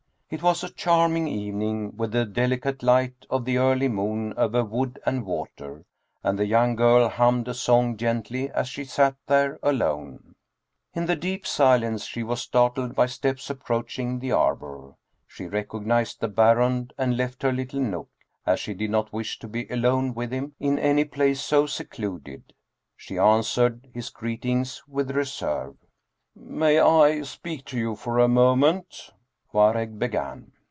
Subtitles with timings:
[0.33, 4.97] It was a charming evening, with the delicate light of the early moon over wood
[5.05, 5.83] and water,
[6.23, 10.35] and the young girl hummed a song gently as she sat there alone.
[10.93, 14.29] In the deep silence she was startled by steps approach 23 German Mystery Stories ing
[14.29, 14.31] the
[14.77, 14.95] arbor.
[15.27, 18.09] She recognized the Baron and left her little nook,
[18.45, 22.53] as she did not wish to be alone with him in any place so secluded.
[22.95, 25.75] She answered his greetings with reserve."
[26.37, 29.09] May I speak to you for a moment?"
[29.53, 30.53] Waregg began.